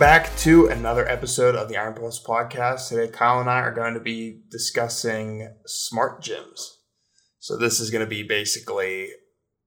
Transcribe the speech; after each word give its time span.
back 0.00 0.34
to 0.34 0.66
another 0.66 1.06
episode 1.06 1.54
of 1.54 1.68
the 1.68 1.76
Iron 1.76 1.92
Pulse 1.92 2.24
podcast. 2.24 2.88
Today, 2.88 3.12
Kyle 3.12 3.38
and 3.38 3.50
I 3.50 3.58
are 3.58 3.74
going 3.74 3.92
to 3.92 4.00
be 4.00 4.40
discussing 4.50 5.52
smart 5.66 6.22
gyms. 6.22 6.76
So, 7.38 7.58
this 7.58 7.80
is 7.80 7.90
going 7.90 8.02
to 8.02 8.08
be 8.08 8.22
basically 8.22 9.10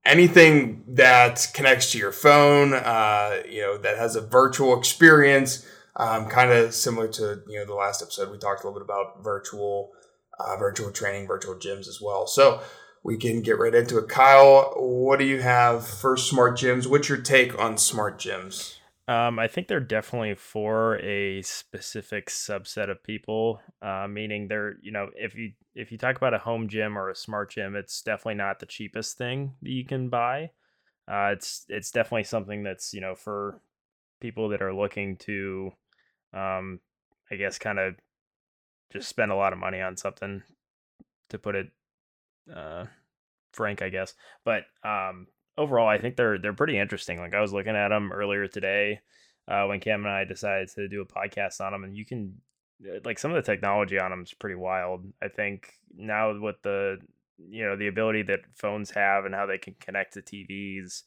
anything 0.04 0.82
that 0.88 1.46
connects 1.54 1.92
to 1.92 1.98
your 1.98 2.10
phone, 2.10 2.74
uh, 2.74 3.44
you 3.48 3.60
know, 3.60 3.78
that 3.78 3.96
has 3.96 4.16
a 4.16 4.20
virtual 4.20 4.76
experience, 4.76 5.64
um, 5.94 6.26
kind 6.26 6.50
of 6.50 6.74
similar 6.74 7.06
to 7.06 7.40
you 7.46 7.60
know 7.60 7.64
the 7.64 7.74
last 7.74 8.02
episode. 8.02 8.32
We 8.32 8.38
talked 8.38 8.64
a 8.64 8.66
little 8.66 8.80
bit 8.80 8.84
about 8.84 9.22
virtual, 9.22 9.92
uh, 10.40 10.56
virtual 10.56 10.90
training, 10.90 11.28
virtual 11.28 11.54
gyms 11.54 11.86
as 11.86 12.00
well. 12.02 12.26
So, 12.26 12.60
we 13.04 13.18
can 13.18 13.40
get 13.40 13.60
right 13.60 13.72
into 13.72 13.98
it. 13.98 14.08
Kyle, 14.08 14.72
what 14.78 15.20
do 15.20 15.26
you 15.26 15.42
have 15.42 15.86
for 15.86 16.16
smart 16.16 16.58
gyms? 16.58 16.88
What's 16.88 17.08
your 17.08 17.18
take 17.18 17.56
on 17.56 17.78
smart 17.78 18.18
gyms? 18.18 18.78
Um, 19.06 19.38
I 19.38 19.48
think 19.48 19.68
they're 19.68 19.80
definitely 19.80 20.34
for 20.34 20.96
a 21.00 21.42
specific 21.42 22.28
subset 22.30 22.90
of 22.90 23.02
people. 23.02 23.60
Uh, 23.82 24.06
meaning 24.08 24.48
they're, 24.48 24.76
you 24.80 24.92
know, 24.92 25.10
if 25.14 25.34
you 25.34 25.52
if 25.74 25.92
you 25.92 25.98
talk 25.98 26.16
about 26.16 26.32
a 26.32 26.38
home 26.38 26.68
gym 26.68 26.96
or 26.96 27.10
a 27.10 27.14
smart 27.14 27.50
gym, 27.50 27.76
it's 27.76 28.00
definitely 28.00 28.36
not 28.36 28.60
the 28.60 28.66
cheapest 28.66 29.18
thing 29.18 29.56
that 29.60 29.70
you 29.70 29.84
can 29.84 30.08
buy. 30.08 30.52
Uh, 31.08 31.30
it's 31.36 31.66
it's 31.68 31.90
definitely 31.90 32.24
something 32.24 32.62
that's 32.62 32.94
you 32.94 33.00
know 33.00 33.14
for 33.14 33.60
people 34.20 34.50
that 34.50 34.62
are 34.62 34.74
looking 34.74 35.16
to, 35.18 35.72
um, 36.34 36.80
I 37.30 37.36
guess, 37.36 37.58
kind 37.58 37.78
of 37.78 37.96
just 38.92 39.08
spend 39.08 39.30
a 39.32 39.36
lot 39.36 39.52
of 39.52 39.58
money 39.58 39.80
on 39.80 39.96
something, 39.96 40.42
to 41.30 41.38
put 41.38 41.54
it 41.54 41.68
uh, 42.54 42.86
frank, 43.52 43.82
I 43.82 43.90
guess. 43.90 44.14
But 44.44 44.64
um, 44.84 45.28
overall, 45.56 45.88
I 45.88 45.98
think 45.98 46.16
they're 46.16 46.38
they're 46.38 46.52
pretty 46.52 46.78
interesting. 46.78 47.18
Like 47.18 47.34
I 47.34 47.40
was 47.40 47.52
looking 47.52 47.76
at 47.76 47.88
them 47.88 48.12
earlier 48.12 48.48
today 48.48 49.00
uh, 49.48 49.64
when 49.66 49.80
Cam 49.80 50.04
and 50.04 50.14
I 50.14 50.24
decided 50.24 50.68
to 50.74 50.88
do 50.88 51.02
a 51.02 51.06
podcast 51.06 51.60
on 51.60 51.72
them, 51.72 51.84
and 51.84 51.96
you 51.96 52.04
can 52.04 52.34
uh, 52.84 52.98
like 53.04 53.18
some 53.18 53.32
of 53.32 53.36
the 53.36 53.50
technology 53.50 53.98
on 53.98 54.10
them 54.10 54.22
is 54.22 54.34
pretty 54.34 54.56
wild. 54.56 55.04
I 55.22 55.28
think 55.28 55.72
now 55.96 56.38
with 56.38 56.56
the 56.62 56.98
you 57.38 57.64
know 57.64 57.76
the 57.76 57.88
ability 57.88 58.22
that 58.22 58.40
phones 58.54 58.90
have 58.90 59.24
and 59.24 59.34
how 59.34 59.46
they 59.46 59.58
can 59.58 59.74
connect 59.80 60.14
to 60.14 60.22
TVs, 60.22 61.02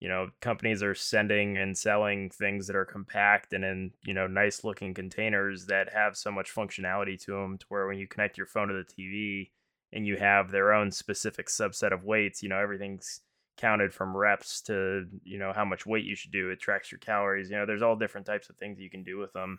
you 0.00 0.08
know 0.08 0.28
companies 0.40 0.82
are 0.82 0.94
sending 0.94 1.56
and 1.56 1.76
selling 1.76 2.30
things 2.30 2.66
that 2.66 2.76
are 2.76 2.84
compact 2.84 3.52
and 3.52 3.64
in 3.64 3.90
you 4.04 4.14
know 4.14 4.26
nice 4.26 4.64
looking 4.64 4.94
containers 4.94 5.66
that 5.66 5.92
have 5.92 6.16
so 6.16 6.30
much 6.30 6.54
functionality 6.54 7.20
to 7.24 7.32
them 7.32 7.58
to 7.58 7.66
where 7.68 7.86
when 7.86 7.98
you 7.98 8.06
connect 8.06 8.36
your 8.36 8.46
phone 8.46 8.68
to 8.68 8.74
the 8.74 9.02
TV 9.02 9.50
and 9.92 10.06
you 10.06 10.16
have 10.16 10.50
their 10.50 10.72
own 10.72 10.90
specific 10.90 11.46
subset 11.46 11.92
of 11.92 12.04
weights, 12.04 12.42
you 12.42 12.48
know 12.48 12.58
everything's 12.58 13.20
counted 13.56 13.92
from 13.92 14.16
reps 14.16 14.60
to 14.60 15.06
you 15.24 15.38
know 15.38 15.52
how 15.54 15.64
much 15.64 15.86
weight 15.86 16.04
you 16.04 16.14
should 16.14 16.32
do 16.32 16.50
it 16.50 16.60
tracks 16.60 16.92
your 16.92 16.98
calories 16.98 17.50
you 17.50 17.56
know 17.56 17.66
there's 17.66 17.82
all 17.82 17.96
different 17.96 18.26
types 18.26 18.50
of 18.50 18.56
things 18.56 18.78
you 18.78 18.90
can 18.90 19.02
do 19.02 19.18
with 19.18 19.32
them 19.32 19.58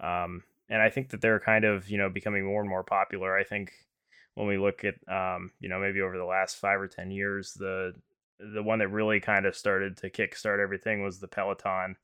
um, 0.00 0.42
and 0.68 0.80
i 0.80 0.88
think 0.88 1.10
that 1.10 1.20
they're 1.20 1.40
kind 1.40 1.64
of 1.64 1.88
you 1.88 1.98
know 1.98 2.08
becoming 2.08 2.44
more 2.44 2.60
and 2.60 2.70
more 2.70 2.84
popular 2.84 3.36
i 3.36 3.44
think 3.44 3.72
when 4.34 4.46
we 4.46 4.58
look 4.58 4.84
at 4.84 4.94
um, 5.08 5.50
you 5.60 5.68
know 5.68 5.78
maybe 5.78 6.00
over 6.00 6.16
the 6.16 6.24
last 6.24 6.56
five 6.56 6.80
or 6.80 6.88
ten 6.88 7.10
years 7.10 7.54
the 7.54 7.92
the 8.38 8.62
one 8.62 8.78
that 8.80 8.88
really 8.88 9.20
kind 9.20 9.46
of 9.46 9.56
started 9.56 9.96
to 9.96 10.10
kickstart 10.10 10.62
everything 10.62 11.02
was 11.02 11.18
the 11.18 11.28
peloton 11.28 11.96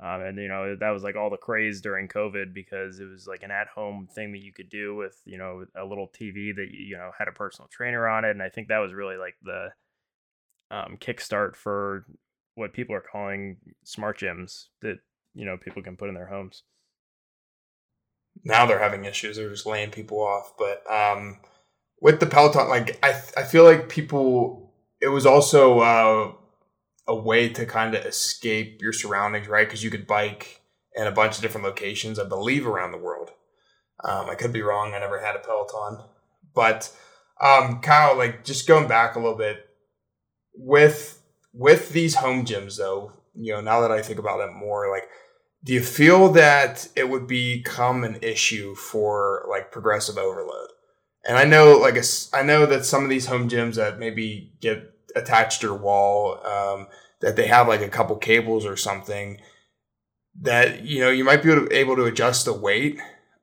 um, 0.00 0.20
and 0.20 0.38
you 0.38 0.48
know 0.48 0.76
that 0.76 0.90
was 0.90 1.02
like 1.02 1.16
all 1.16 1.30
the 1.30 1.36
craze 1.36 1.80
during 1.80 2.06
covid 2.06 2.54
because 2.54 3.00
it 3.00 3.06
was 3.06 3.26
like 3.26 3.42
an 3.42 3.50
at-home 3.50 4.08
thing 4.14 4.32
that 4.32 4.42
you 4.42 4.52
could 4.52 4.68
do 4.68 4.94
with 4.94 5.20
you 5.24 5.38
know 5.38 5.64
a 5.76 5.84
little 5.84 6.08
tv 6.08 6.54
that 6.54 6.68
you 6.70 6.96
know 6.96 7.10
had 7.18 7.28
a 7.28 7.32
personal 7.32 7.68
trainer 7.68 8.06
on 8.06 8.24
it 8.24 8.30
and 8.30 8.42
i 8.42 8.48
think 8.48 8.68
that 8.68 8.78
was 8.78 8.92
really 8.92 9.16
like 9.16 9.34
the 9.42 9.68
um, 10.70 10.96
kickstart 11.00 11.56
for 11.56 12.04
what 12.54 12.72
people 12.72 12.94
are 12.94 13.04
calling 13.12 13.56
smart 13.84 14.18
gyms 14.18 14.66
that 14.82 14.98
you 15.34 15.44
know 15.44 15.56
people 15.56 15.82
can 15.82 15.96
put 15.96 16.08
in 16.08 16.14
their 16.14 16.26
homes. 16.26 16.62
Now 18.44 18.66
they're 18.66 18.78
having 18.78 19.04
issues; 19.04 19.36
they're 19.36 19.50
just 19.50 19.66
laying 19.66 19.90
people 19.90 20.20
off. 20.20 20.54
But 20.58 20.82
um, 20.90 21.38
with 22.00 22.20
the 22.20 22.26
Peloton, 22.26 22.68
like 22.68 22.98
I, 23.02 23.20
I 23.36 23.42
feel 23.44 23.64
like 23.64 23.88
people, 23.88 24.72
it 25.00 25.08
was 25.08 25.26
also 25.26 25.80
uh, 25.80 26.32
a 27.06 27.16
way 27.16 27.48
to 27.48 27.66
kind 27.66 27.94
of 27.94 28.04
escape 28.04 28.80
your 28.80 28.92
surroundings, 28.92 29.48
right? 29.48 29.66
Because 29.66 29.82
you 29.82 29.90
could 29.90 30.06
bike 30.06 30.60
in 30.94 31.06
a 31.06 31.12
bunch 31.12 31.36
of 31.36 31.42
different 31.42 31.66
locations, 31.66 32.18
I 32.18 32.24
believe, 32.24 32.66
around 32.66 32.92
the 32.92 32.98
world. 32.98 33.30
Um, 34.04 34.30
I 34.30 34.34
could 34.34 34.52
be 34.52 34.62
wrong. 34.62 34.94
I 34.94 35.00
never 35.00 35.20
had 35.20 35.34
a 35.34 35.40
Peloton, 35.40 36.04
but 36.54 36.92
um, 37.40 37.80
Kyle, 37.80 38.16
like 38.16 38.44
just 38.44 38.68
going 38.68 38.88
back 38.88 39.16
a 39.16 39.18
little 39.18 39.36
bit, 39.36 39.67
with 40.58 41.22
with 41.54 41.90
these 41.90 42.16
home 42.16 42.44
gyms 42.44 42.76
though, 42.76 43.12
you 43.34 43.52
know, 43.52 43.60
now 43.60 43.80
that 43.80 43.90
I 43.90 44.02
think 44.02 44.18
about 44.18 44.40
it 44.40 44.52
more, 44.52 44.90
like 44.90 45.08
do 45.64 45.72
you 45.72 45.82
feel 45.82 46.30
that 46.32 46.88
it 46.94 47.08
would 47.08 47.26
become 47.26 48.04
an 48.04 48.18
issue 48.22 48.74
for 48.74 49.46
like 49.48 49.72
progressive 49.72 50.16
overload? 50.16 50.68
And 51.26 51.36
I 51.36 51.44
know, 51.44 51.76
like, 51.76 51.96
I 52.32 52.42
know 52.42 52.64
that 52.66 52.84
some 52.84 53.02
of 53.02 53.10
these 53.10 53.26
home 53.26 53.48
gyms 53.48 53.74
that 53.74 53.98
maybe 53.98 54.52
get 54.60 54.94
attached 55.16 55.60
to 55.60 55.66
your 55.66 55.76
wall, 55.76 56.38
um, 56.46 56.86
that 57.20 57.36
they 57.36 57.48
have 57.48 57.68
like 57.68 57.80
a 57.80 57.88
couple 57.88 58.16
cables 58.16 58.64
or 58.64 58.76
something 58.76 59.40
that 60.40 60.84
you 60.84 61.00
know 61.00 61.10
you 61.10 61.24
might 61.24 61.42
be 61.42 61.50
able 61.50 61.66
to, 61.66 61.76
able 61.76 61.96
to 61.96 62.04
adjust 62.04 62.44
the 62.44 62.52
weight, 62.52 63.00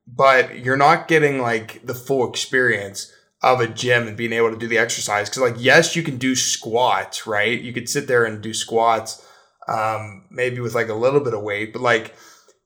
but 0.07 0.59
you're 0.59 0.77
not 0.77 1.07
getting 1.07 1.39
like 1.39 1.85
the 1.85 1.93
full 1.93 2.27
experience 2.29 3.11
of 3.45 3.61
a 3.61 3.67
gym 3.67 4.07
and 4.07 4.17
being 4.17 4.33
able 4.33 4.49
to 4.49 4.57
do 4.57 4.67
the 4.67 4.79
exercise. 4.79 5.29
Cause 5.29 5.37
like, 5.37 5.55
yes, 5.59 5.95
you 5.95 6.01
can 6.01 6.17
do 6.17 6.33
squats, 6.35 7.27
right? 7.27 7.61
You 7.61 7.71
could 7.71 7.87
sit 7.87 8.07
there 8.07 8.25
and 8.25 8.41
do 8.41 8.55
squats, 8.55 9.23
um, 9.67 10.25
maybe 10.31 10.59
with 10.59 10.73
like 10.73 10.89
a 10.89 10.95
little 10.95 11.19
bit 11.19 11.35
of 11.35 11.43
weight, 11.43 11.71
but 11.71 11.83
like 11.83 12.15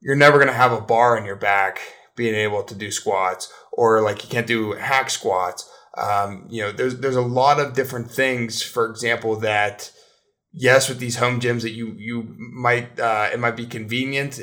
you're 0.01 0.15
never 0.15 0.37
going 0.37 0.47
to 0.47 0.53
have 0.53 0.71
a 0.71 0.79
bar 0.79 1.17
in 1.17 1.25
your 1.25 1.35
back 1.35 1.81
being 2.15 2.33
able 2.33 2.63
to 2.63 2.73
do 2.73 2.91
squats 2.91 3.51
or 3.73 4.01
like 4.01 4.23
you 4.23 4.29
can't 4.29 4.47
do 4.47 4.71
hack 4.71 5.09
squats. 5.09 5.69
Um, 5.97 6.47
you 6.49 6.61
know, 6.61 6.71
there's, 6.71 6.97
there's 6.99 7.17
a 7.17 7.21
lot 7.21 7.59
of 7.59 7.73
different 7.73 8.09
things, 8.09 8.61
for 8.61 8.89
example, 8.89 9.35
that, 9.41 9.91
yes, 10.53 10.87
with 10.87 10.99
these 10.99 11.17
home 11.17 11.41
gyms 11.41 11.63
that 11.63 11.71
you 11.71 11.93
you 11.97 12.35
might 12.37 12.97
uh, 12.97 13.29
it 13.33 13.39
might 13.39 13.57
be 13.57 13.65
convenient, 13.65 14.39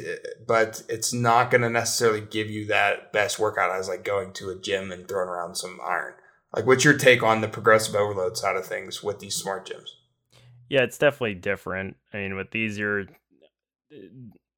but 0.46 0.82
it's 0.90 1.14
not 1.14 1.50
going 1.50 1.62
to 1.62 1.70
necessarily 1.70 2.20
give 2.20 2.50
you 2.50 2.66
that 2.66 3.10
best 3.10 3.38
workout 3.38 3.74
as 3.74 3.88
like 3.88 4.04
going 4.04 4.32
to 4.34 4.50
a 4.50 4.58
gym 4.58 4.92
and 4.92 5.08
throwing 5.08 5.30
around 5.30 5.54
some 5.54 5.78
iron. 5.82 6.12
Like, 6.56 6.64
what's 6.64 6.84
your 6.84 6.96
take 6.96 7.22
on 7.22 7.42
the 7.42 7.48
progressive 7.48 7.94
overload 7.94 8.38
side 8.38 8.56
of 8.56 8.64
things 8.64 9.02
with 9.02 9.18
these 9.18 9.36
smart 9.36 9.68
gyms? 9.68 9.90
Yeah, 10.70 10.82
it's 10.82 10.96
definitely 10.96 11.34
different. 11.34 11.96
I 12.14 12.16
mean, 12.16 12.34
with 12.34 12.50
these, 12.50 12.78
you're 12.78 13.04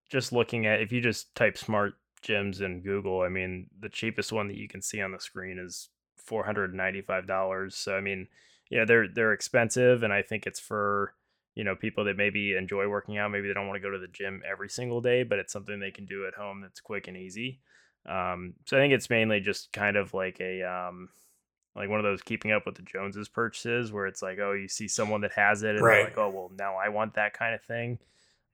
just 0.09 0.33
looking 0.33 0.65
at 0.65 0.81
if 0.81 0.93
you 0.93 1.01
just 1.01 1.35
type 1.35 1.59
smart 1.59 1.95
gyms 2.23 2.63
in 2.63 2.83
Google. 2.83 3.23
I 3.23 3.29
mean, 3.29 3.67
the 3.81 3.89
cheapest 3.89 4.33
one 4.33 4.47
that 4.47 4.57
you 4.57 4.69
can 4.69 4.81
see 4.81 5.03
on 5.03 5.11
the 5.11 5.19
screen 5.19 5.59
is 5.59 5.89
four 6.17 6.45
hundred 6.45 6.73
ninety 6.73 7.03
five 7.03 7.27
dollars. 7.27 7.75
So, 7.75 7.97
I 7.97 8.01
mean, 8.01 8.29
yeah, 8.71 8.85
they're 8.85 9.09
they're 9.09 9.33
expensive, 9.33 10.05
and 10.05 10.13
I 10.13 10.23
think 10.23 10.47
it's 10.47 10.61
for 10.61 11.15
you 11.57 11.65
know 11.65 11.75
people 11.75 12.05
that 12.05 12.17
maybe 12.17 12.55
enjoy 12.55 12.87
working 12.87 13.19
out. 13.19 13.33
Maybe 13.33 13.49
they 13.49 13.55
don't 13.55 13.67
want 13.67 13.77
to 13.77 13.87
go 13.87 13.91
to 13.91 13.99
the 13.99 14.07
gym 14.07 14.41
every 14.49 14.69
single 14.69 15.01
day, 15.01 15.25
but 15.25 15.41
it's 15.41 15.53
something 15.53 15.81
they 15.81 15.91
can 15.91 16.07
do 16.07 16.29
at 16.29 16.35
home 16.35 16.61
that's 16.61 16.81
quick 16.81 17.09
and 17.09 17.17
easy. 17.17 17.59
Um, 18.07 18.55
so 18.67 18.77
I 18.77 18.81
think 18.81 18.95
it's 18.95 19.11
mainly 19.11 19.41
just 19.41 19.73
kind 19.73 19.97
of 19.97 20.15
like 20.15 20.41
a 20.41 20.63
um, 20.63 21.09
like 21.79 21.89
one 21.89 22.01
of 22.01 22.05
those 22.05 22.23
keeping 22.23 22.51
up 22.51 22.67
with 22.67 22.75
the 22.75 22.83
Joneses 22.83 23.29
purchases 23.29 23.93
where 23.93 24.07
it's 24.07 24.21
like, 24.21 24.41
oh, 24.41 24.53
you 24.53 24.67
see 24.67 24.89
someone 24.89 25.21
that 25.21 25.33
has 25.33 25.63
it 25.63 25.77
and 25.77 25.85
right. 25.85 26.07
like, 26.07 26.19
oh, 26.19 26.29
well, 26.29 26.51
now 26.59 26.75
I 26.75 26.89
want 26.89 27.15
that 27.15 27.35
kind 27.35 27.55
of 27.55 27.63
thing. 27.63 28.01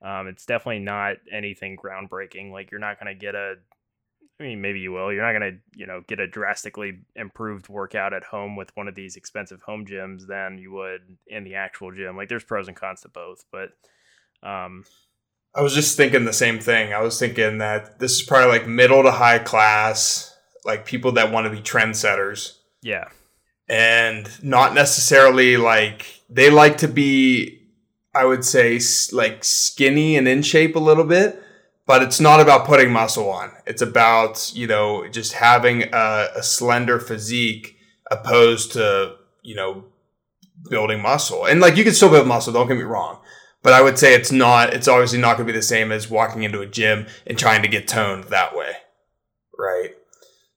Um, 0.02 0.26
it's 0.26 0.44
definitely 0.44 0.80
not 0.80 1.16
anything 1.32 1.78
groundbreaking. 1.78 2.52
Like 2.52 2.70
you're 2.70 2.80
not 2.80 3.00
going 3.00 3.12
to 3.12 3.18
get 3.18 3.34
a, 3.34 3.54
I 4.38 4.42
mean, 4.42 4.60
maybe 4.60 4.80
you 4.80 4.92
will. 4.92 5.10
You're 5.10 5.24
not 5.24 5.38
going 5.38 5.52
to, 5.54 5.78
you 5.78 5.86
know, 5.86 6.02
get 6.06 6.20
a 6.20 6.26
drastically 6.26 6.98
improved 7.16 7.70
workout 7.70 8.12
at 8.12 8.24
home 8.24 8.56
with 8.56 8.76
one 8.76 8.88
of 8.88 8.94
these 8.94 9.16
expensive 9.16 9.62
home 9.62 9.86
gyms 9.86 10.26
than 10.26 10.58
you 10.58 10.72
would 10.72 11.16
in 11.26 11.44
the 11.44 11.54
actual 11.54 11.92
gym. 11.92 12.18
Like 12.18 12.28
there's 12.28 12.44
pros 12.44 12.68
and 12.68 12.76
cons 12.76 13.00
to 13.00 13.08
both, 13.08 13.46
but, 13.50 13.70
um, 14.42 14.84
I 15.54 15.62
was 15.62 15.72
just 15.72 15.96
thinking 15.96 16.26
the 16.26 16.32
same 16.32 16.58
thing. 16.58 16.92
I 16.92 17.00
was 17.00 17.18
thinking 17.18 17.58
that 17.58 18.00
this 18.00 18.16
is 18.16 18.22
probably 18.22 18.50
like 18.50 18.66
middle 18.66 19.04
to 19.04 19.12
high 19.12 19.38
class, 19.38 20.36
like 20.64 20.84
people 20.84 21.12
that 21.12 21.32
want 21.32 21.46
to 21.46 21.50
be 21.50 21.62
trendsetters 21.62 22.58
yeah. 22.84 23.08
And 23.66 24.28
not 24.44 24.74
necessarily 24.74 25.56
like 25.56 26.20
they 26.28 26.50
like 26.50 26.76
to 26.78 26.88
be, 26.88 27.62
I 28.14 28.26
would 28.26 28.44
say, 28.44 28.78
like 29.10 29.42
skinny 29.42 30.16
and 30.16 30.28
in 30.28 30.42
shape 30.42 30.76
a 30.76 30.80
little 30.80 31.04
bit, 31.04 31.42
but 31.86 32.02
it's 32.02 32.20
not 32.20 32.40
about 32.40 32.66
putting 32.66 32.92
muscle 32.92 33.30
on. 33.30 33.52
It's 33.66 33.80
about, 33.80 34.52
you 34.54 34.66
know, 34.66 35.08
just 35.08 35.32
having 35.32 35.84
a, 35.94 36.28
a 36.36 36.42
slender 36.42 37.00
physique 37.00 37.78
opposed 38.10 38.72
to, 38.72 39.16
you 39.42 39.54
know, 39.54 39.84
building 40.68 41.00
muscle. 41.00 41.46
And 41.46 41.60
like 41.60 41.78
you 41.78 41.84
can 41.84 41.94
still 41.94 42.10
build 42.10 42.28
muscle, 42.28 42.52
don't 42.52 42.68
get 42.68 42.76
me 42.76 42.82
wrong. 42.82 43.18
But 43.62 43.72
I 43.72 43.80
would 43.80 43.98
say 43.98 44.14
it's 44.14 44.30
not, 44.30 44.74
it's 44.74 44.88
obviously 44.88 45.18
not 45.18 45.38
going 45.38 45.46
to 45.46 45.52
be 45.54 45.58
the 45.58 45.62
same 45.62 45.90
as 45.90 46.10
walking 46.10 46.42
into 46.42 46.60
a 46.60 46.66
gym 46.66 47.06
and 47.26 47.38
trying 47.38 47.62
to 47.62 47.68
get 47.68 47.88
toned 47.88 48.24
that 48.24 48.54
way. 48.54 48.72
Right. 49.58 49.94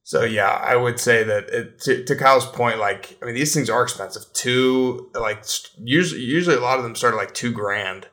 So 0.08 0.24
yeah, 0.24 0.52
I 0.52 0.78
would 0.78 1.02
say 1.02 1.26
that 1.26 1.50
it, 1.50 1.82
to, 1.82 2.02
to 2.06 2.16
Kyle's 2.16 2.46
point, 2.46 2.80
like 2.80 3.18
I 3.22 3.26
mean, 3.26 3.36
these 3.36 3.54
things 3.54 3.70
are 3.70 3.84
expensive. 3.84 4.24
Two, 4.32 5.12
like 5.14 5.44
usually, 5.84 6.22
usually 6.22 6.56
a 6.56 6.62
lot 6.62 6.78
of 6.78 6.86
them 6.86 6.96
start 6.96 7.14
at 7.14 7.18
like 7.18 7.34
two 7.34 7.52
grand, 7.52 8.08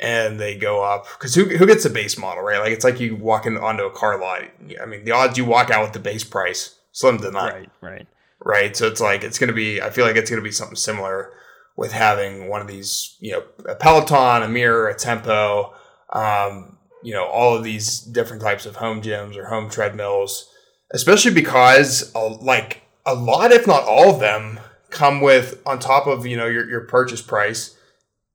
and 0.00 0.40
they 0.40 0.56
go 0.56 0.82
up 0.82 1.04
because 1.18 1.34
who, 1.34 1.44
who 1.44 1.66
gets 1.66 1.84
a 1.84 1.90
base 1.90 2.16
model, 2.16 2.42
right? 2.42 2.60
Like 2.60 2.72
it's 2.72 2.82
like 2.82 2.98
you 2.98 3.14
walking 3.14 3.58
onto 3.58 3.82
a 3.82 3.90
car 3.90 4.18
lot. 4.18 4.40
I 4.80 4.86
mean, 4.86 5.04
the 5.04 5.10
odds 5.10 5.36
you 5.36 5.44
walk 5.44 5.68
out 5.68 5.82
with 5.82 5.92
the 5.92 5.98
base 5.98 6.24
price 6.24 6.74
slim 6.92 7.18
to 7.18 7.30
none. 7.30 7.52
Right, 7.52 7.70
right, 7.82 8.06
right. 8.42 8.74
So 8.74 8.86
it's 8.86 9.02
like 9.02 9.22
it's 9.22 9.38
going 9.38 9.48
to 9.48 9.54
be. 9.54 9.82
I 9.82 9.90
feel 9.90 10.06
like 10.06 10.16
it's 10.16 10.30
going 10.30 10.40
to 10.40 10.48
be 10.48 10.50
something 10.50 10.76
similar 10.76 11.30
with 11.76 11.92
having 11.92 12.48
one 12.48 12.62
of 12.62 12.68
these, 12.68 13.18
you 13.20 13.32
know, 13.32 13.42
a 13.68 13.74
Peloton, 13.74 14.44
a 14.44 14.48
Mirror, 14.48 14.88
a 14.88 14.94
Tempo, 14.94 15.74
um, 16.10 16.78
you 17.02 17.12
know, 17.12 17.26
all 17.26 17.54
of 17.54 17.64
these 17.64 18.00
different 18.00 18.40
types 18.40 18.64
of 18.64 18.76
home 18.76 19.02
gyms 19.02 19.36
or 19.36 19.44
home 19.44 19.68
treadmills, 19.68 20.48
especially 20.92 21.32
because 21.32 22.14
uh, 22.14 22.36
like 22.36 22.82
a 23.04 23.14
lot, 23.14 23.52
if 23.52 23.66
not 23.66 23.84
all 23.84 24.10
of 24.10 24.20
them, 24.20 24.60
come 24.90 25.20
with 25.20 25.60
on 25.66 25.78
top 25.78 26.06
of 26.06 26.26
you 26.26 26.36
know 26.36 26.46
your 26.46 26.68
your 26.68 26.80
purchase 26.82 27.22
price 27.22 27.76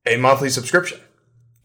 a 0.05 0.17
monthly 0.17 0.49
subscription 0.49 0.99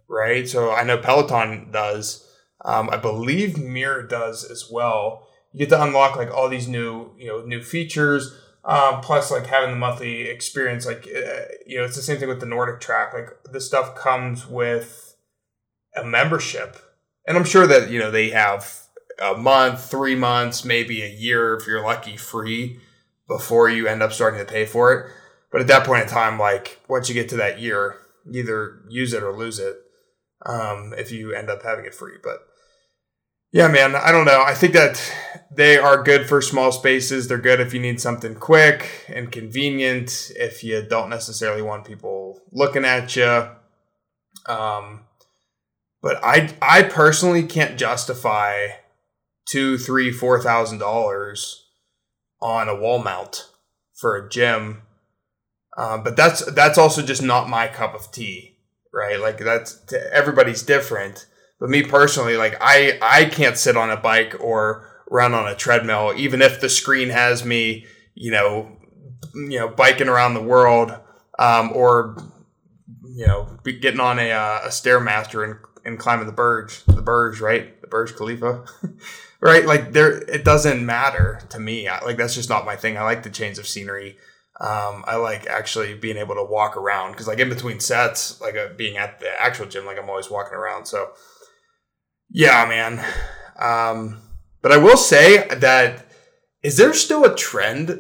right? 0.09 0.49
So 0.49 0.73
I 0.73 0.83
know 0.85 0.99
Peloton 0.99 1.71
does. 1.71 2.27
Um, 2.65 2.91
I 2.91 2.97
believe 2.97 3.59
Mirror 3.59 4.05
does 4.05 4.45
as 4.45 4.69
well. 4.71 5.29
You 5.53 5.61
get 5.61 5.69
to 5.71 5.83
unlock 5.83 6.17
like 6.17 6.31
all 6.31 6.49
these 6.49 6.67
new, 6.67 7.13
you 7.17 7.29
know, 7.29 7.45
new 7.45 7.63
features. 7.63 8.37
Um, 8.65 9.01
plus, 9.01 9.31
like 9.31 9.47
having 9.47 9.71
the 9.71 9.77
monthly 9.77 10.23
experience, 10.23 10.85
like 10.85 11.07
uh, 11.07 11.43
you 11.67 11.79
know, 11.79 11.85
it's 11.85 11.97
the 11.97 12.03
same 12.03 12.19
thing 12.19 12.29
with 12.29 12.41
the 12.41 12.47
NordicTrack. 12.47 13.15
Like 13.15 13.29
this 13.53 13.67
stuff 13.67 13.95
comes 13.95 14.47
with 14.47 15.17
a 15.97 16.05
membership, 16.05 16.77
and 17.27 17.39
I'm 17.39 17.45
sure 17.45 17.67
that 17.67 17.89
you 17.89 17.99
know 17.99 18.11
they 18.11 18.31
have 18.31 18.88
a 19.21 19.35
month, 19.37 19.91
three 19.91 20.15
months, 20.15 20.65
maybe 20.65 21.03
a 21.03 21.09
year 21.09 21.55
if 21.55 21.67
you're 21.67 21.83
lucky, 21.83 22.17
free 22.17 22.81
before 23.27 23.69
you 23.69 23.87
end 23.87 24.03
up 24.03 24.13
starting 24.13 24.41
to 24.41 24.51
pay 24.51 24.65
for 24.65 24.93
it. 24.93 25.13
But 25.51 25.61
at 25.61 25.67
that 25.69 25.87
point 25.87 26.03
in 26.03 26.09
time, 26.09 26.39
like 26.39 26.81
once 26.89 27.09
you 27.09 27.15
get 27.15 27.29
to 27.31 27.37
that 27.37 27.61
year, 27.61 27.97
either 28.33 28.81
use 28.89 29.13
it 29.13 29.23
or 29.23 29.37
lose 29.37 29.59
it 29.59 29.77
um, 30.45 30.95
if 30.97 31.11
you 31.11 31.33
end 31.33 31.51
up 31.51 31.63
having 31.63 31.85
it 31.85 31.95
free. 31.95 32.17
But 32.23 32.39
yeah, 33.51 33.69
man, 33.69 33.97
I 33.97 34.13
don't 34.13 34.27
know. 34.27 34.43
I 34.43 34.55
think 34.55 34.75
that 34.75 35.01
they 35.51 35.79
are 35.79 36.03
good 36.03 36.29
for 36.29 36.43
small 36.43 36.71
spaces. 36.71 37.29
They're 37.29 37.39
good 37.39 37.61
if 37.61 37.73
you 37.73 37.81
need 37.81 38.01
something 38.01 38.35
quick 38.35 39.07
and 39.09 39.33
convenient, 39.33 40.31
if 40.37 40.63
you 40.63 40.83
don't 40.83 41.09
necessarily 41.09 41.63
want 41.63 41.87
people 41.87 42.43
looking 42.53 42.85
at 42.85 43.17
you. 43.17 43.49
Um, 44.47 45.05
but 46.03 46.23
I, 46.23 46.55
I 46.61 46.83
personally 46.83 47.43
can't 47.43 47.79
justify 47.79 48.69
two, 49.49 49.79
three, 49.79 50.13
four 50.13 50.41
thousand 50.41 50.79
dollars 50.79 51.67
on 52.41 52.69
a 52.69 52.77
wall 52.77 53.03
mount 53.03 53.49
for 53.95 54.17
a 54.17 54.29
gym. 54.29 54.83
Um, 55.77 56.03
but 56.03 56.17
that's 56.17 56.45
that's 56.53 56.79
also 56.79 57.03
just 57.03 57.23
not 57.23 57.49
my 57.49 57.69
cup 57.69 57.95
of 57.95 58.11
tea 58.11 58.59
right? 58.93 59.21
Like 59.21 59.39
that's 59.39 59.81
everybody's 60.13 60.63
different. 60.63 61.27
But 61.61 61.71
me 61.71 61.83
personally, 61.83 62.37
like 62.37 62.57
I 62.61 62.99
I 63.03 63.25
can't 63.27 63.57
sit 63.57 63.77
on 63.77 63.91
a 63.91 63.97
bike 63.97 64.37
or 64.41 64.87
run 65.11 65.35
on 65.35 65.49
a 65.49 65.55
treadmill, 65.55 66.13
even 66.17 66.43
if 66.43 66.61
the 66.61 66.69
screen 66.69 67.09
has 67.11 67.45
me, 67.45 67.87
you 68.15 68.31
know, 68.31 68.77
you 69.35 69.59
know, 69.59 69.69
biking 69.69 70.09
around 70.09 70.35
the 70.35 70.43
world, 70.43 70.93
um, 71.39 71.73
or 71.75 72.17
you 73.03 73.27
know, 73.27 73.59
getting 73.65 74.01
on 74.01 74.19
a 74.19 74.31
uh, 74.31 74.61
a 74.65 74.69
stairmaster 74.69 75.45
and 75.45 75.57
and 75.85 75.99
climbing 75.99 76.27
the 76.27 76.33
Burj, 76.33 76.85
the 76.85 77.03
Burj, 77.03 77.41
right, 77.41 77.78
Burj 77.91 78.17
Khalifa, 78.17 78.65
right? 79.41 79.65
Like 79.67 79.93
there, 79.93 80.19
it 80.23 80.45
doesn't 80.45 80.85
matter 80.85 81.41
to 81.51 81.59
me. 81.59 81.89
I, 81.89 82.05
like 82.05 82.17
that's 82.17 82.35
just 82.35 82.49
not 82.49 82.67
my 82.67 82.77
thing. 82.77 82.97
I 82.97 83.03
like 83.03 83.23
the 83.23 83.31
change 83.31 83.59
of 83.59 83.67
scenery. 83.67 84.17
Um, 84.61 85.05
I 85.07 85.17
like 85.17 85.47
actually 85.47 85.95
being 85.95 86.17
able 86.17 86.35
to 86.35 86.43
walk 86.43 86.77
around 86.77 87.13
because, 87.13 87.29
like, 87.29 87.39
in 87.39 87.49
between 87.49 87.79
sets, 87.79 88.41
like 88.41 88.57
uh, 88.57 88.71
being 88.77 88.97
at 88.97 89.21
the 89.21 89.31
actual 89.41 89.67
gym, 89.67 89.87
like 89.87 89.99
I'm 89.99 90.11
always 90.11 90.31
walking 90.31 90.55
around. 90.55 90.87
So, 90.87 91.13
yeah, 92.31 92.67
man. 92.67 93.05
Um, 93.57 94.21
but 94.61 94.73
I 94.73 94.77
will 94.79 94.97
say 94.97 95.47
that 95.47 96.07
is 96.63 96.77
there 96.77 96.93
still 96.93 97.25
a 97.25 97.37
trend, 97.37 97.91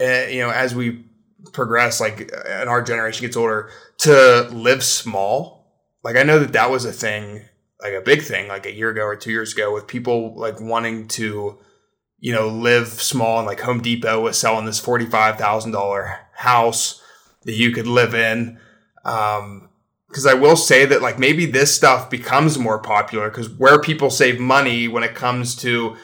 uh, 0.00 0.26
you 0.28 0.40
know, 0.40 0.50
as 0.50 0.72
we 0.72 1.04
progress, 1.52 2.00
like, 2.00 2.30
and 2.46 2.68
our 2.68 2.80
generation 2.80 3.22
gets 3.22 3.36
older, 3.36 3.70
to 3.98 4.48
live 4.52 4.84
small? 4.84 5.66
Like, 6.04 6.14
I 6.16 6.22
know 6.22 6.38
that 6.38 6.52
that 6.52 6.70
was 6.70 6.84
a 6.84 6.92
thing, 6.92 7.42
like 7.84 7.92
a 7.92 8.00
big 8.00 8.22
thing, 8.22 8.48
like 8.48 8.66
a 8.66 8.74
year 8.74 8.90
ago 8.90 9.02
or 9.02 9.14
two 9.14 9.30
years 9.30 9.52
ago, 9.52 9.72
with 9.72 9.86
people 9.86 10.34
like 10.34 10.60
wanting 10.60 11.06
to 11.08 11.58
you 12.24 12.32
know, 12.32 12.48
live 12.48 12.88
small 12.88 13.36
and 13.36 13.46
like 13.46 13.60
Home 13.60 13.82
Depot 13.82 14.18
was 14.18 14.38
selling 14.38 14.64
this 14.64 14.80
$45,000 14.80 16.18
house 16.32 17.02
that 17.42 17.52
you 17.52 17.70
could 17.70 17.86
live 17.86 18.14
in. 18.14 18.58
Um, 19.04 19.68
because 20.08 20.24
I 20.24 20.32
will 20.32 20.56
say 20.56 20.86
that 20.86 21.02
like 21.02 21.18
maybe 21.18 21.44
this 21.44 21.74
stuff 21.74 22.08
becomes 22.08 22.58
more 22.58 22.78
popular 22.78 23.28
because 23.28 23.50
where 23.50 23.78
people 23.78 24.08
save 24.08 24.40
money 24.40 24.88
when 24.88 25.02
it 25.02 25.14
comes 25.14 25.54
to 25.56 25.96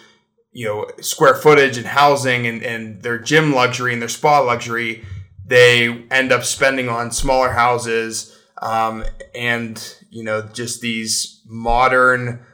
you 0.52 0.66
know 0.66 0.90
square 1.00 1.36
footage 1.36 1.78
and 1.78 1.86
housing 1.86 2.46
and, 2.46 2.62
and 2.62 3.02
their 3.02 3.18
gym 3.18 3.54
luxury 3.54 3.94
and 3.94 4.02
their 4.02 4.08
spa 4.10 4.40
luxury, 4.40 5.02
they 5.46 6.04
end 6.10 6.32
up 6.32 6.44
spending 6.44 6.90
on 6.90 7.12
smaller 7.12 7.52
houses 7.52 8.36
um, 8.60 9.04
and 9.34 9.96
you 10.10 10.22
know 10.22 10.42
just 10.42 10.80
these 10.80 11.42
modern 11.46 12.44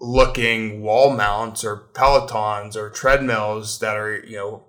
looking 0.00 0.82
wall 0.82 1.14
mounts 1.14 1.64
or 1.64 1.88
pelotons 1.92 2.74
or 2.74 2.90
treadmills 2.90 3.78
that 3.80 3.96
are 3.96 4.24
you 4.24 4.36
know 4.36 4.64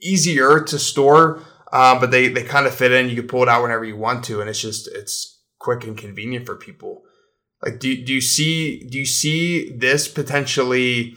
easier 0.00 0.60
to 0.60 0.78
store 0.78 1.42
uh, 1.72 1.98
but 1.98 2.10
they 2.10 2.28
they 2.28 2.42
kind 2.42 2.66
of 2.66 2.74
fit 2.74 2.92
in. 2.92 3.08
You 3.08 3.16
can 3.16 3.28
pull 3.28 3.42
it 3.42 3.48
out 3.48 3.62
whenever 3.62 3.84
you 3.84 3.96
want 3.96 4.24
to 4.24 4.40
and 4.40 4.50
it's 4.50 4.60
just 4.60 4.88
it's 4.88 5.40
quick 5.58 5.84
and 5.84 5.96
convenient 5.96 6.46
for 6.46 6.56
people. 6.56 7.02
Like 7.62 7.78
do, 7.78 8.04
do 8.04 8.12
you 8.12 8.20
see 8.20 8.84
do 8.88 8.98
you 8.98 9.06
see 9.06 9.70
this 9.76 10.08
potentially 10.08 11.14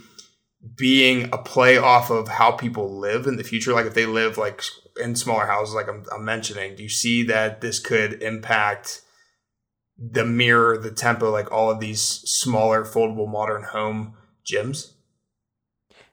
being 0.77 1.29
a 1.33 1.38
play 1.38 1.77
off 1.77 2.09
of 2.09 2.27
how 2.27 2.51
people 2.51 3.00
live 3.00 3.25
in 3.25 3.38
the 3.38 3.44
future? 3.44 3.74
Like 3.74 3.86
if 3.86 3.94
they 3.94 4.06
live 4.06 4.38
like 4.38 4.63
in 5.01 5.15
smaller 5.15 5.47
houses 5.47 5.74
like 5.74 5.89
I'm, 5.89 6.06
I'm 6.13 6.24
mentioning 6.24 6.75
do 6.75 6.83
you 6.83 6.89
see 6.89 7.24
that 7.24 7.62
this 7.62 7.79
could 7.79 8.21
impact 8.21 9.01
the 9.98 10.25
mirror, 10.25 10.78
the 10.78 10.92
tempo, 10.92 11.30
like 11.31 11.51
all 11.51 11.69
of 11.69 11.80
these 11.80 12.01
smaller 12.01 12.84
foldable 12.84 13.30
modern 13.30 13.63
home 13.63 14.16
gyms. 14.45 14.94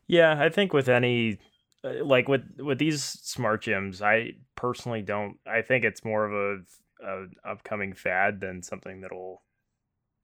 Yeah, 0.06 0.41
I 0.41 0.49
think 0.49 0.73
with 0.73 0.88
any 0.88 1.38
uh, 1.85 2.05
like 2.05 2.29
with 2.29 2.43
with 2.59 2.79
these 2.79 3.03
smart 3.03 3.62
gyms, 3.62 4.02
I 4.02 4.33
personally 4.57 5.02
don't. 5.02 5.38
I 5.47 5.62
think 5.62 5.85
it's 5.85 6.04
more 6.04 6.25
of 6.25 6.33
a, 6.33 7.07
a 7.07 7.50
upcoming 7.50 7.95
fad 7.95 8.40
than 8.40 8.62
something 8.62 9.00
that'll 9.00 9.43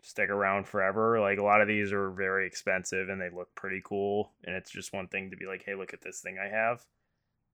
stick 0.02 0.28
around 0.28 0.66
forever. 0.66 1.20
Like 1.20 1.38
a 1.38 1.44
lot 1.44 1.60
of 1.60 1.68
these 1.68 1.92
are 1.92 2.10
very 2.10 2.46
expensive 2.46 3.08
and 3.08 3.20
they 3.20 3.30
look 3.30 3.54
pretty 3.54 3.80
cool, 3.84 4.32
and 4.44 4.54
it's 4.54 4.70
just 4.70 4.92
one 4.92 5.08
thing 5.08 5.30
to 5.30 5.36
be 5.36 5.46
like, 5.46 5.62
"Hey, 5.64 5.74
look 5.74 5.94
at 5.94 6.02
this 6.02 6.20
thing 6.20 6.36
I 6.38 6.48
have." 6.48 6.84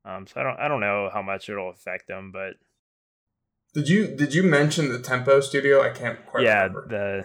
Um, 0.05 0.27
so 0.27 0.41
I 0.41 0.43
don't 0.43 0.59
I 0.59 0.69
don't 0.69 0.81
know 0.81 1.11
how 1.13 1.23
much 1.23 1.49
it'll 1.49 1.71
affect 1.71 2.09
them, 2.09 2.33
but 2.33 2.55
did 3.75 3.89
you 3.89 4.07
did 4.07 4.35
you 4.35 4.43
mention 4.43 4.93
the 4.93 4.99
Tempo 4.99 5.41
Studio? 5.41 5.83
I 5.83 5.91
can't 5.91 6.25
quite 6.27 6.45
yeah, 6.45 6.65
remember. 6.65 6.87
the 6.89 7.25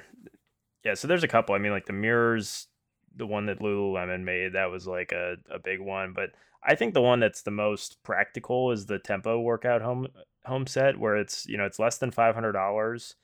yeah. 0.83 0.93
So 0.93 1.07
there's 1.07 1.23
a 1.23 1.27
couple. 1.27 1.55
I 1.55 1.57
mean, 1.57 1.71
like 1.71 1.85
the 1.85 1.93
mirrors, 1.93 2.67
the 3.15 3.27
one 3.27 3.47
that 3.47 3.59
Lululemon 3.59 4.23
made, 4.23 4.53
that 4.53 4.71
was 4.71 4.87
like 4.87 5.11
a 5.11 5.35
a 5.51 5.59
big 5.59 5.79
one. 5.79 6.13
But 6.13 6.31
I 6.63 6.75
think 6.75 6.93
the 6.93 7.01
one 7.01 7.19
that's 7.19 7.41
the 7.41 7.51
most 7.51 8.01
practical 8.03 8.71
is 8.71 8.85
the 8.85 8.99
Tempo 8.99 9.39
workout 9.39 9.81
home 9.81 10.07
home 10.45 10.67
set, 10.67 10.97
where 10.97 11.17
it's 11.17 11.45
you 11.47 11.57
know 11.57 11.65
it's 11.65 11.79
less 11.79 11.97
than 11.97 12.11
five 12.11 12.33
hundred 12.33 12.53
dollars. 12.53 13.15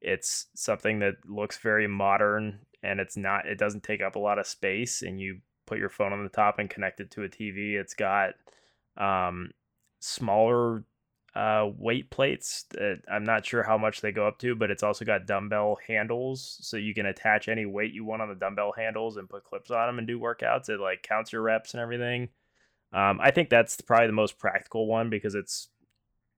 It's 0.00 0.46
something 0.54 1.00
that 1.00 1.16
looks 1.28 1.58
very 1.58 1.86
modern, 1.86 2.60
and 2.82 2.98
it's 2.98 3.16
not. 3.16 3.46
It 3.46 3.58
doesn't 3.58 3.82
take 3.82 4.00
up 4.00 4.16
a 4.16 4.20
lot 4.20 4.38
of 4.38 4.46
space, 4.46 5.02
and 5.02 5.20
you 5.20 5.40
put 5.66 5.78
your 5.78 5.90
phone 5.90 6.14
on 6.14 6.24
the 6.24 6.30
top 6.30 6.58
and 6.58 6.70
connect 6.70 7.00
it 7.00 7.10
to 7.12 7.24
a 7.24 7.28
TV. 7.28 7.74
It's 7.74 7.94
got 7.94 8.30
um, 8.96 9.50
smaller 10.00 10.84
uh, 11.34 11.68
weight 11.78 12.10
plates. 12.10 12.64
I'm 13.10 13.24
not 13.24 13.46
sure 13.46 13.62
how 13.62 13.78
much 13.78 14.00
they 14.00 14.12
go 14.12 14.26
up 14.26 14.38
to, 14.40 14.54
but 14.54 14.70
it's 14.70 14.82
also 14.82 15.04
got 15.04 15.26
dumbbell 15.26 15.78
handles, 15.86 16.58
so 16.60 16.76
you 16.76 16.94
can 16.94 17.06
attach 17.06 17.48
any 17.48 17.66
weight 17.66 17.92
you 17.92 18.04
want 18.04 18.22
on 18.22 18.28
the 18.28 18.34
dumbbell 18.34 18.72
handles 18.76 19.16
and 19.16 19.28
put 19.28 19.44
clips 19.44 19.70
on 19.70 19.86
them 19.86 19.98
and 19.98 20.06
do 20.06 20.18
workouts. 20.18 20.68
It 20.68 20.80
like 20.80 21.02
counts 21.02 21.32
your 21.32 21.42
reps 21.42 21.74
and 21.74 21.80
everything. 21.80 22.30
Um, 22.92 23.20
I 23.22 23.30
think 23.30 23.50
that's 23.50 23.80
probably 23.80 24.08
the 24.08 24.12
most 24.12 24.38
practical 24.38 24.86
one 24.86 25.10
because 25.10 25.34
it's 25.34 25.68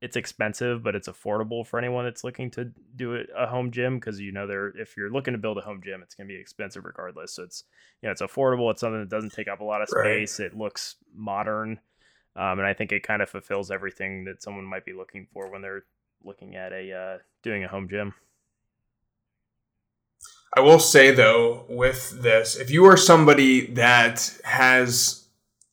it's 0.03 0.17
expensive, 0.17 0.83
but 0.83 0.97
it's 0.97 1.09
affordable 1.09 1.65
for 1.65 1.79
anyone 1.79 2.05
that's 2.05 2.25
looking 2.25 2.51
to 2.51 2.73
do 2.97 3.25
a 3.37 3.47
home 3.47 3.71
gym 3.71 3.99
because 3.99 4.21
you 4.21 4.33
know 4.33 4.47
they're 4.47 4.77
if 4.77 4.97
you're 4.97 5.13
looking 5.13 5.33
to 5.33 5.39
build 5.39 5.57
a 5.57 5.63
home 5.63 5.81
gym, 5.83 6.03
it's 6.03 6.15
gonna 6.15 6.27
be 6.27 6.37
expensive 6.37 6.85
regardless. 6.85 7.33
So 7.33 7.45
it's 7.45 7.65
you 8.03 8.09
know 8.09 8.11
it's 8.11 8.21
affordable. 8.21 8.71
It's 8.71 8.81
something 8.81 9.01
that 9.01 9.09
doesn't 9.09 9.33
take 9.33 9.49
up 9.49 9.61
a 9.61 9.65
lot 9.65 9.81
of 9.81 9.89
space. 9.89 10.39
Right. 10.39 10.47
It 10.47 10.59
looks 10.59 10.97
modern. 11.15 11.81
Um, 12.35 12.59
and 12.59 12.67
I 12.67 12.75
think 12.75 12.93
it 12.93 13.03
kind 13.03 13.21
of 13.21 13.29
fulfills 13.29 13.71
everything 13.71 14.25
that 14.25 14.43
someone 14.43 14.65
might 14.65 14.85
be 14.85 14.93
looking 14.93 15.27
for 15.33 15.51
when 15.51 15.61
they're 15.61 15.85
looking 16.25 16.57
at 16.57 16.73
a 16.73 16.93
uh, 16.93 17.19
doing 17.43 17.65
a 17.65 17.69
home 17.69 17.89
gym. 17.89 18.15
I 20.57 20.61
will 20.61 20.79
say 20.79 21.11
though, 21.11 21.65
with 21.69 22.23
this, 22.23 22.57
if 22.57 22.71
you 22.71 22.85
are 22.85 22.97
somebody 22.97 23.67
that 23.73 24.39
has 24.45 25.27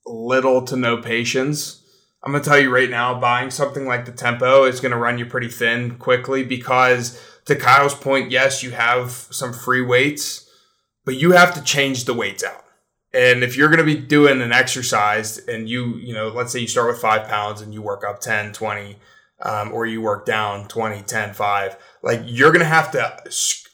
little 0.05 0.63
to 0.65 0.75
no 0.75 0.97
patience, 0.97 1.83
I'm 2.23 2.31
gonna 2.31 2.43
tell 2.43 2.59
you 2.59 2.73
right 2.73 2.89
now, 2.89 3.19
buying 3.19 3.51
something 3.51 3.85
like 3.85 4.05
the 4.05 4.11
Tempo 4.11 4.65
is 4.65 4.81
gonna 4.81 4.97
run 4.97 5.17
you 5.17 5.25
pretty 5.25 5.49
thin 5.49 5.97
quickly 5.97 6.43
because 6.43 7.21
to 7.45 7.55
Kyle's 7.55 7.95
point, 7.95 8.31
yes, 8.31 8.63
you 8.63 8.71
have 8.71 9.11
some 9.11 9.53
free 9.53 9.81
weights, 9.81 10.49
but 11.05 11.15
you 11.15 11.31
have 11.31 11.53
to 11.55 11.63
change 11.63 12.05
the 12.05 12.13
weights 12.13 12.43
out. 12.43 12.63
And 13.13 13.43
if 13.43 13.57
you're 13.57 13.69
going 13.69 13.79
to 13.79 13.83
be 13.83 13.95
doing 13.95 14.41
an 14.41 14.51
exercise 14.51 15.39
and 15.39 15.67
you, 15.67 15.95
you 15.97 16.13
know, 16.13 16.27
let's 16.27 16.51
say 16.51 16.59
you 16.59 16.67
start 16.67 16.87
with 16.87 17.01
five 17.01 17.27
pounds 17.27 17.61
and 17.61 17.73
you 17.73 17.81
work 17.81 18.03
up 18.03 18.19
10, 18.19 18.53
20, 18.53 18.97
um, 19.41 19.71
or 19.71 19.85
you 19.85 20.01
work 20.01 20.25
down 20.25 20.67
20, 20.67 21.01
10, 21.01 21.33
5, 21.33 21.77
like 22.03 22.21
you're 22.25 22.51
going 22.51 22.59
to 22.59 22.65
have 22.65 22.91
to 22.91 23.21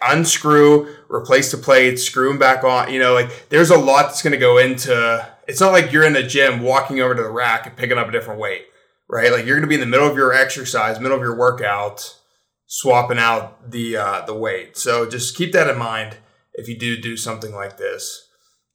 unscrew, 0.02 0.96
replace 1.10 1.52
the 1.52 1.58
plates, 1.58 2.04
screw 2.04 2.30
them 2.30 2.40
back 2.40 2.64
on. 2.64 2.94
You 2.94 3.00
know, 3.00 3.14
like 3.14 3.50
there's 3.50 3.72
a 3.72 3.78
lot 3.78 4.04
that's 4.04 4.22
going 4.22 4.32
to 4.32 4.38
go 4.38 4.58
into 4.58 5.28
it's 5.48 5.62
not 5.62 5.72
like 5.72 5.92
you're 5.92 6.06
in 6.06 6.14
the 6.14 6.24
gym 6.24 6.62
walking 6.62 7.00
over 7.02 7.16
to 7.16 7.22
the 7.22 7.30
rack 7.30 7.68
and 7.68 7.76
picking 7.76 7.98
up 7.98 8.08
a 8.08 8.12
different 8.12 8.40
weight, 8.40 8.66
right? 9.10 9.32
Like 9.32 9.46
you're 9.46 9.56
going 9.56 9.68
to 9.68 9.68
be 9.68 9.76
in 9.76 9.82
the 9.82 9.86
middle 9.86 10.08
of 10.08 10.18
your 10.18 10.34
exercise, 10.34 11.00
middle 11.00 11.18
of 11.18 11.24
your 11.24 11.38
workout, 11.38 12.20
swapping 12.66 13.20
out 13.20 13.72
the 13.72 13.98
uh, 13.98 14.26
the 14.26 14.34
weight. 14.34 14.78
So 14.78 15.10
just 15.10 15.38
keep 15.38 15.52
that 15.54 15.70
in 15.70 15.78
mind 15.78 16.18
if 16.54 16.68
you 16.68 16.78
do 16.78 17.00
do 17.00 17.18
something 17.18 17.54
like 17.54 17.78
this, 17.78 18.25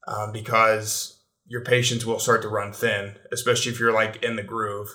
um, 0.06 0.32
because 0.32 1.20
your 1.46 1.62
patience 1.62 2.04
will 2.04 2.18
start 2.18 2.42
to 2.42 2.48
run 2.48 2.72
thin, 2.72 3.16
especially 3.32 3.72
if 3.72 3.80
you're 3.80 3.92
like 3.92 4.22
in 4.22 4.36
the 4.36 4.42
groove. 4.42 4.88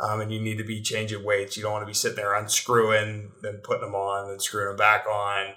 Um, 0.00 0.22
and 0.22 0.32
you 0.32 0.40
need 0.40 0.56
to 0.56 0.64
be 0.64 0.80
changing 0.80 1.22
weights. 1.22 1.54
You 1.54 1.62
don't 1.62 1.72
want 1.72 1.82
to 1.82 1.86
be 1.86 1.92
sitting 1.92 2.16
there 2.16 2.34
unscrewing, 2.34 3.30
then 3.42 3.60
putting 3.62 3.84
them 3.84 3.94
on, 3.94 4.28
then 4.28 4.40
screwing 4.40 4.68
them 4.68 4.76
back 4.76 5.04
on 5.06 5.52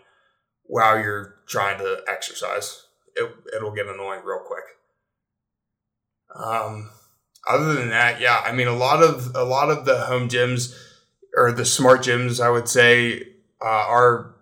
while 0.64 1.00
you're 1.00 1.36
trying 1.48 1.78
to 1.78 2.02
exercise. 2.08 2.86
It, 3.16 3.32
it'll 3.56 3.74
get 3.74 3.88
annoying 3.88 4.22
real 4.26 4.42
quick. 4.46 4.66
Um, 6.36 6.90
other 7.48 7.74
than 7.74 7.90
that, 7.90 8.20
yeah, 8.20 8.42
I 8.46 8.52
mean, 8.52 8.68
a 8.68 8.76
lot 8.76 9.02
of 9.02 9.36
a 9.36 9.44
lot 9.44 9.70
of 9.70 9.86
the 9.86 10.00
home 10.00 10.28
gyms 10.28 10.76
or 11.36 11.52
the 11.52 11.66
smart 11.66 12.02
gyms, 12.02 12.44
I 12.44 12.50
would 12.50 12.68
say, 12.68 13.22
uh, 13.62 13.86
are 13.88 14.35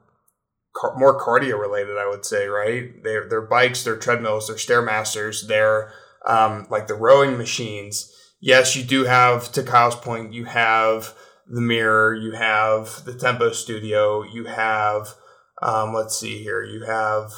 car- 0.73 0.97
more 0.97 1.19
cardio 1.19 1.59
related. 1.59 1.97
I 1.97 2.07
would 2.07 2.25
say, 2.25 2.47
right? 2.47 2.91
They're 3.03 3.27
their 3.27 3.41
bikes, 3.41 3.83
their 3.83 3.97
treadmills, 3.97 4.47
their 4.47 4.57
stairmasters, 4.57 5.47
they're 5.47 5.91
um, 6.25 6.67
like 6.69 6.87
the 6.87 6.95
rowing 6.95 7.37
machines. 7.37 8.11
Yes, 8.39 8.75
you 8.75 8.83
do 8.83 9.05
have. 9.05 9.51
To 9.53 9.63
Kyle's 9.63 9.95
point, 9.95 10.33
you 10.33 10.45
have 10.45 11.13
the 11.47 11.61
mirror, 11.61 12.13
you 12.13 12.31
have 12.33 13.05
the 13.05 13.13
Tempo 13.13 13.51
Studio, 13.51 14.23
you 14.23 14.45
have. 14.45 15.15
Um, 15.61 15.93
let's 15.93 16.17
see 16.19 16.43
here. 16.43 16.63
You 16.63 16.85
have 16.85 17.31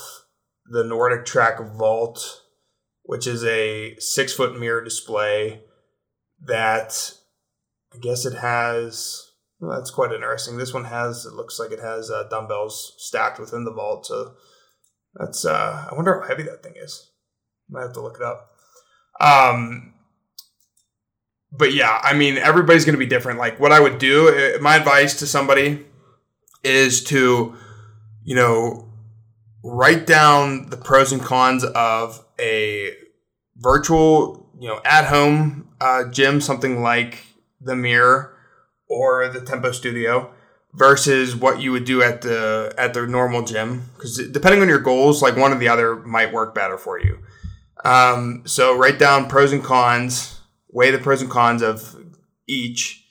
the 0.65 0.83
NordicTrack 0.83 1.77
Vault, 1.77 2.41
which 3.03 3.27
is 3.27 3.43
a 3.43 3.95
six 3.99 4.33
foot 4.33 4.59
mirror 4.59 4.83
display 4.83 5.61
that 6.43 7.13
I 7.93 7.99
guess 7.99 8.25
it 8.25 8.37
has 8.37 9.24
well, 9.65 9.77
that's 9.77 9.91
quite 9.91 10.11
interesting. 10.11 10.57
This 10.57 10.73
one 10.73 10.85
has, 10.85 11.25
it 11.25 11.33
looks 11.33 11.59
like 11.59 11.71
it 11.71 11.79
has 11.79 12.11
uh, 12.11 12.23
dumbbells 12.29 12.93
stacked 12.97 13.39
within 13.39 13.63
the 13.63 13.73
vault. 13.73 14.05
So 14.05 14.33
that's, 15.15 15.45
uh, 15.45 15.87
I 15.89 15.95
wonder 15.95 16.21
how 16.21 16.27
heavy 16.27 16.43
that 16.43 16.61
thing 16.61 16.73
is. 16.75 17.09
Might 17.69 17.81
have 17.81 17.93
to 17.93 18.01
look 18.01 18.17
it 18.17 18.21
up. 18.21 18.51
Um, 19.19 19.93
but 21.51 21.73
yeah, 21.73 21.99
I 22.03 22.13
mean, 22.13 22.37
everybody's 22.37 22.85
going 22.85 22.93
to 22.93 22.99
be 22.99 23.05
different. 23.05 23.39
Like, 23.39 23.59
what 23.59 23.71
I 23.71 23.79
would 23.79 23.97
do, 23.97 24.29
uh, 24.29 24.61
my 24.61 24.75
advice 24.75 25.17
to 25.19 25.27
somebody 25.27 25.85
is 26.63 27.03
to, 27.05 27.55
you 28.23 28.35
know, 28.35 28.91
write 29.63 30.05
down 30.05 30.69
the 30.69 30.77
pros 30.77 31.11
and 31.11 31.21
cons 31.21 31.63
of 31.63 32.23
a 32.39 32.93
virtual, 33.55 34.51
you 34.59 34.67
know, 34.67 34.79
at 34.85 35.05
home 35.05 35.69
uh, 35.81 36.03
gym, 36.09 36.39
something 36.39 36.83
like 36.83 37.23
the 37.61 37.75
mirror 37.75 38.34
or 38.87 39.27
the 39.27 39.41
Tempo 39.41 39.71
Studio 39.71 40.31
versus 40.73 41.35
what 41.35 41.61
you 41.61 41.71
would 41.71 41.85
do 41.85 42.01
at 42.01 42.21
the 42.21 42.73
at 42.77 42.93
the 42.93 43.07
normal 43.07 43.43
gym. 43.43 43.89
Because 43.95 44.17
depending 44.29 44.61
on 44.61 44.69
your 44.69 44.79
goals 44.79 45.21
like 45.21 45.35
one 45.35 45.51
or 45.51 45.57
the 45.57 45.69
other 45.69 45.95
might 45.97 46.33
work 46.33 46.53
better 46.53 46.77
for 46.77 46.99
you. 46.99 47.19
Um, 47.83 48.43
so 48.45 48.77
write 48.77 48.99
down 48.99 49.27
pros 49.27 49.51
and 49.51 49.63
cons 49.63 50.39
weigh 50.71 50.91
the 50.91 50.97
pros 50.97 51.21
and 51.21 51.31
cons 51.31 51.61
of 51.61 51.95
each 52.47 53.05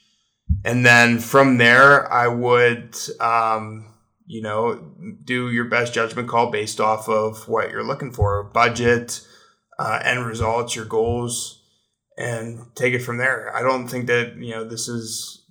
and 0.63 0.85
then 0.85 1.17
from 1.17 1.57
there 1.57 2.11
i 2.13 2.27
would 2.27 2.95
um, 3.19 3.91
you 4.27 4.41
know 4.41 4.75
do 5.23 5.49
your 5.49 5.65
best 5.65 5.93
judgment 5.93 6.27
call 6.27 6.51
based 6.51 6.79
off 6.79 7.09
of 7.09 7.47
what 7.47 7.71
you're 7.71 7.83
looking 7.83 8.11
for 8.11 8.43
budget 8.43 9.25
uh, 9.79 9.99
end 10.03 10.25
results 10.25 10.75
your 10.75 10.85
goals 10.85 11.63
and 12.17 12.73
take 12.75 12.93
it 12.93 12.99
from 12.99 13.17
there. 13.17 13.55
I 13.55 13.61
don't 13.61 13.87
think 13.87 14.07
that 14.07 14.35
you 14.37 14.51
know 14.51 14.63
this 14.63 14.87
is 14.87 15.44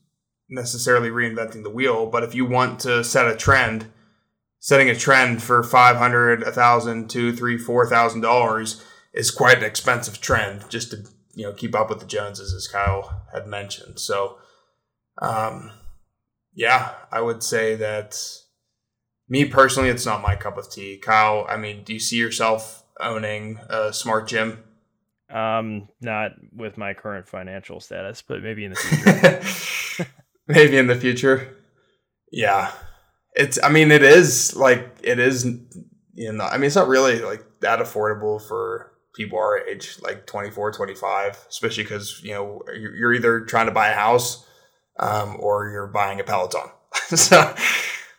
necessarily 0.49 1.09
reinventing 1.09 1.63
the 1.63 1.71
wheel, 1.71 2.07
but 2.07 2.23
if 2.23 2.35
you 2.35 2.45
want 2.45 2.81
to 2.81 3.03
set 3.03 3.29
a 3.29 3.37
trend, 3.37 3.87
setting 4.61 4.91
a 4.91 4.95
trend 4.95 5.43
for 5.43 5.63
five 5.63 5.97
hundred, 5.97 6.43
a 6.43 6.53
thousand, 6.53 7.09
two, 7.11 7.35
three, 7.35 7.59
four 7.59 7.89
thousand 7.89 8.21
dollars 8.21 8.85
is 9.13 9.31
quite 9.31 9.59
an 9.59 9.65
expensive 9.65 10.21
trend 10.21 10.69
just 10.69 10.91
to 10.91 11.05
you 11.35 11.45
know 11.45 11.53
keep 11.53 11.75
up 11.75 11.89
with 11.89 12.01
the 12.01 12.07
Joneses, 12.07 12.53
as 12.53 12.69
Kyle 12.69 13.27
had 13.33 13.47
mentioned. 13.47 13.99
So, 13.99 14.39
um, 15.21 15.71
yeah, 16.55 16.93
I 17.11 17.21
would 17.21 17.43
say 17.43 17.75
that 17.77 18.19
me 19.29 19.45
personally, 19.47 19.89
it's 19.89 20.07
not 20.07 20.23
my 20.23 20.37
cup 20.37 20.59
of 20.59 20.71
tea. 20.71 20.99
Kyle, 20.99 21.47
I 21.49 21.57
mean, 21.57 21.83
do 21.85 21.93
you 21.93 22.01
see 22.01 22.17
yourself 22.17 22.85
owning 23.01 23.59
a 23.69 23.93
smart 23.93 24.29
gym? 24.29 24.63
Um, 25.31 25.89
not 26.01 26.33
with 26.53 26.77
my 26.77 26.95
current 26.95 27.27
financial 27.27 27.81
status, 27.81 28.23
but 28.23 28.43
maybe 28.43 28.65
in 28.65 28.73
the 28.73 28.77
future. 29.97 30.11
maybe 30.49 30.77
in 30.77 30.87
the 30.87 30.95
future. 30.95 31.57
Yeah. 32.31 32.73
It's 33.35 33.59
I 33.63 33.69
mean 33.69 33.91
it 33.91 34.03
is 34.03 34.55
like 34.55 34.97
it 35.03 35.19
is 35.19 35.45
you 36.15 36.33
know 36.33 36.45
I 36.45 36.57
mean 36.57 36.67
it's 36.67 36.77
not 36.77 36.89
really 36.89 37.21
like 37.21 37.45
that 37.61 37.81
affordable 37.81 38.41
for 38.41 38.93
people 39.15 39.39
our 39.39 39.59
age 39.59 39.97
like 40.03 40.27
24 40.27 40.73
25 40.73 41.47
especially 41.49 41.85
cuz 41.85 42.21
you 42.23 42.33
know 42.33 42.63
you're 42.77 43.13
either 43.13 43.41
trying 43.41 43.67
to 43.67 43.73
buy 43.73 43.89
a 43.89 43.95
house 43.95 44.47
um, 44.99 45.37
or 45.39 45.71
you're 45.71 45.87
buying 45.87 46.21
a 46.21 46.25
Peloton. 46.25 46.71
so 47.15 47.55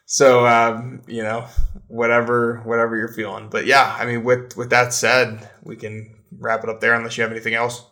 so 0.05 0.45
um, 0.45 1.01
you 1.07 1.23
know 1.23 1.45
whatever 1.87 2.61
whatever 2.65 2.97
you're 2.97 3.13
feeling. 3.13 3.49
But 3.49 3.65
yeah, 3.65 3.95
I 3.97 4.05
mean 4.05 4.23
with 4.23 4.55
with 4.57 4.69
that 4.69 4.93
said, 4.93 5.49
we 5.63 5.75
can 5.75 6.15
wrap 6.37 6.63
it 6.63 6.69
up 6.69 6.81
there 6.81 6.93
unless 6.95 7.17
you 7.17 7.23
have 7.23 7.31
anything 7.31 7.55
else. 7.55 7.85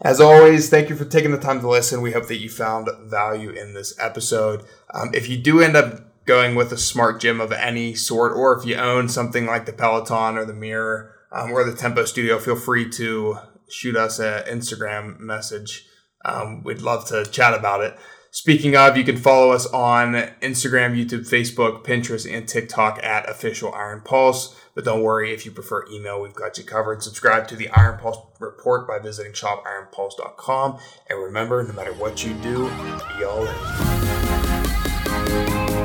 As 0.00 0.20
always, 0.20 0.70
thank 0.70 0.88
you 0.88 0.96
for 0.96 1.04
taking 1.04 1.32
the 1.32 1.38
time 1.38 1.60
to 1.60 1.68
listen. 1.68 2.02
We 2.02 2.12
hope 2.12 2.28
that 2.28 2.38
you 2.38 2.48
found 2.48 2.88
value 3.06 3.50
in 3.50 3.74
this 3.74 3.98
episode. 3.98 4.64
Um, 4.94 5.10
if 5.12 5.28
you 5.28 5.36
do 5.36 5.60
end 5.60 5.74
up 5.74 6.24
going 6.24 6.54
with 6.54 6.70
a 6.70 6.78
smart 6.78 7.20
gym 7.20 7.40
of 7.40 7.50
any 7.50 7.94
sort, 7.94 8.32
or 8.32 8.56
if 8.56 8.64
you 8.64 8.76
own 8.76 9.08
something 9.08 9.44
like 9.46 9.66
the 9.66 9.72
Peloton 9.72 10.38
or 10.38 10.44
the 10.44 10.54
Mirror 10.54 11.12
um, 11.32 11.50
or 11.50 11.64
the 11.64 11.76
Tempo 11.76 12.04
Studio, 12.04 12.38
feel 12.38 12.54
free 12.54 12.88
to 12.90 13.38
shoot 13.68 13.96
us 13.96 14.20
an 14.20 14.44
Instagram 14.44 15.18
message. 15.18 15.86
Um, 16.24 16.62
we'd 16.62 16.80
love 16.80 17.06
to 17.08 17.24
chat 17.24 17.54
about 17.54 17.82
it. 17.82 17.98
Speaking 18.30 18.76
of, 18.76 18.96
you 18.96 19.04
can 19.04 19.16
follow 19.16 19.52
us 19.52 19.66
on 19.66 20.12
Instagram, 20.42 20.94
YouTube, 20.94 21.28
Facebook, 21.28 21.84
Pinterest, 21.84 22.30
and 22.30 22.46
TikTok 22.46 23.02
at 23.02 23.28
Official 23.28 23.74
Iron 23.74 24.02
Pulse. 24.02 24.54
But 24.74 24.84
don't 24.84 25.02
worry, 25.02 25.32
if 25.32 25.44
you 25.44 25.50
prefer 25.50 25.86
email, 25.90 26.20
we've 26.20 26.34
got 26.34 26.56
you 26.58 26.64
covered. 26.64 27.02
Subscribe 27.02 27.48
to 27.48 27.56
the 27.56 27.68
Iron 27.70 27.98
Pulse 27.98 28.18
report 28.38 28.86
by 28.86 28.98
visiting 28.98 29.32
shopironpulse.com. 29.32 30.78
And 31.08 31.18
remember, 31.18 31.62
no 31.62 31.72
matter 31.72 31.94
what 31.94 32.24
you 32.24 32.34
do, 32.34 32.68
be 33.16 33.24
all 33.24 33.44
in. 35.74 35.77